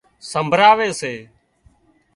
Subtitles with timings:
[0.31, 1.13] سمڀراوي سي